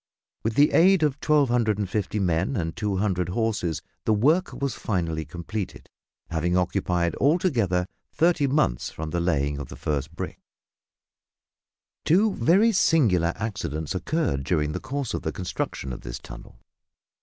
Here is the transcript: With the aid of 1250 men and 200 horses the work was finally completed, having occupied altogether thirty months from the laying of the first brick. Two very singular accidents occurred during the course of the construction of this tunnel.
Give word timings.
With 0.43 0.55
the 0.55 0.71
aid 0.71 1.03
of 1.03 1.19
1250 1.23 2.17
men 2.19 2.55
and 2.55 2.75
200 2.75 3.29
horses 3.29 3.83
the 4.05 4.13
work 4.13 4.51
was 4.51 4.73
finally 4.73 5.25
completed, 5.25 5.91
having 6.31 6.57
occupied 6.57 7.13
altogether 7.17 7.85
thirty 8.11 8.47
months 8.47 8.89
from 8.89 9.11
the 9.11 9.19
laying 9.19 9.59
of 9.59 9.69
the 9.69 9.75
first 9.75 10.15
brick. 10.15 10.39
Two 12.03 12.33
very 12.33 12.71
singular 12.71 13.31
accidents 13.35 13.93
occurred 13.93 14.43
during 14.43 14.71
the 14.71 14.79
course 14.79 15.13
of 15.13 15.21
the 15.21 15.31
construction 15.31 15.93
of 15.93 16.01
this 16.01 16.17
tunnel. 16.17 16.57